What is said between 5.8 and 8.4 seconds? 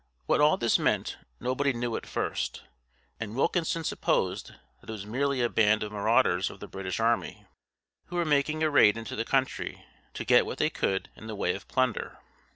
of marauders of the British army, who were